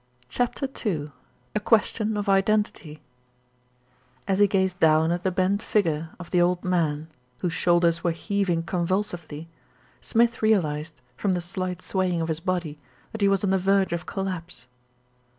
[0.29, 1.11] CHAPTER II
[1.53, 3.03] A QUESTION OF IDENTITY
[4.27, 7.07] A he gazed down at the bent figure of the old man,
[7.41, 9.47] whose shoulders were heaving convul sively,
[10.01, 12.79] Smith realised, from the slight swaying of his body,
[13.11, 14.65] that he was on the verge of collapse.